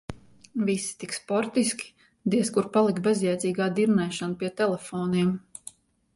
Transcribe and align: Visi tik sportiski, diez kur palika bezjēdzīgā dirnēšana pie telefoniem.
Visi 0.69 0.95
tik 1.03 1.11
sportiski, 1.17 1.91
diez 2.35 2.51
kur 2.57 2.71
palika 2.79 3.05
bezjēdzīgā 3.09 3.69
dirnēšana 3.81 4.41
pie 4.43 4.53
telefoniem. 4.65 5.33